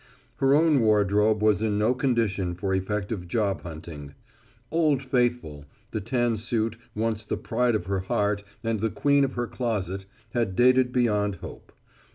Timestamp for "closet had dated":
9.45-10.91